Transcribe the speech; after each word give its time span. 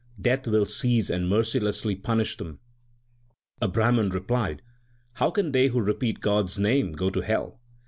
Death 0.19 0.47
will 0.47 0.65
seize 0.65 1.11
and 1.11 1.29
mercilessly 1.29 1.95
punish 1.95 2.35
them/ 2.37 2.57
A 3.61 3.67
Brahman 3.67 4.09
replied, 4.09 4.63
How 5.13 5.29
can 5.29 5.51
they 5.51 5.67
who 5.67 5.79
repeat 5.79 6.21
God 6.21 6.45
s 6.45 6.57
name 6.57 6.93
go 6.93 7.11
to 7.11 7.21
hell 7.21 7.59